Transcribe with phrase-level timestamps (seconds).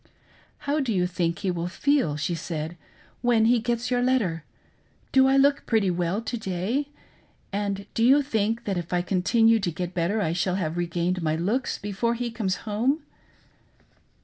[0.65, 2.75] "How do you think he will feel," she said,"
[3.21, 4.43] when he gets your letter.'—
[5.11, 6.87] Do I look pretty well to day?
[7.53, 11.21] And do you think that if I continue to get better I shall have regained
[11.21, 13.03] my looks before he comes home."